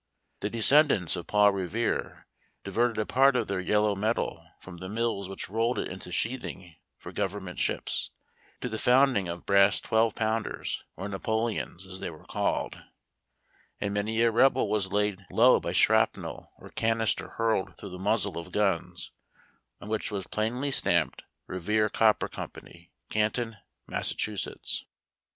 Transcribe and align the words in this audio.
The 0.39 0.49
descen 0.49 0.87
dants 0.87 1.15
of 1.15 1.27
Paul 1.27 1.51
Revere 1.51 2.25
diverted 2.63 2.97
a 2.99 3.05
part 3.05 3.35
of 3.35 3.45
their 3.45 3.59
yellow 3.59 3.93
metal 3.95 4.43
from 4.59 4.77
the 4.77 4.89
mills 4.89 5.29
which 5.29 5.47
rolled 5.47 5.77
it 5.77 5.87
into 5.89 6.11
sheathing 6.11 6.75
for 6.97 7.11
govern 7.11 7.43
ment 7.43 7.59
ships, 7.59 8.09
to 8.61 8.67
the 8.67 8.79
founding 8.79 9.27
of 9.27 9.45
brass 9.45 9.79
twelve 9.79 10.15
pounders, 10.15 10.83
or 10.97 11.07
Napoleons, 11.07 11.85
as 11.85 11.99
they 11.99 12.09
were 12.09 12.25
called; 12.25 12.81
and 13.79 13.93
many 13.93 14.23
a 14.23 14.31
Rebel 14.31 14.67
was 14.67 14.91
laid 14.91 15.23
low 15.29 15.59
by 15.59 15.71
shrapnel 15.71 16.51
or 16.57 16.71
canister 16.71 17.33
hurled 17.37 17.77
through 17.77 17.89
the 17.89 17.99
muzzle 17.99 18.39
of 18.39 18.51
guns 18.51 19.11
on 19.79 19.87
which 19.87 20.09
was 20.09 20.25
plainly 20.25 20.71
stamped 20.71 21.21
"Revere 21.45 21.89
Copper 21.89 22.27
Co., 22.27 22.49
Canton, 23.11 23.57
Mass." 23.85 24.15